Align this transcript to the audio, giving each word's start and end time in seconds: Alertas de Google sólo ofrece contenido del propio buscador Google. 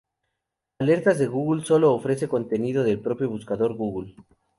Alertas 0.79 1.19
de 1.19 1.27
Google 1.27 1.63
sólo 1.63 1.93
ofrece 1.93 2.27
contenido 2.27 2.83
del 2.83 2.99
propio 3.01 3.29
buscador 3.29 3.75
Google. 3.75 4.15